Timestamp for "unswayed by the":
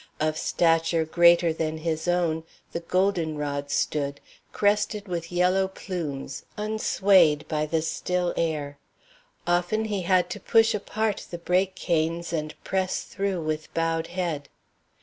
6.57-7.83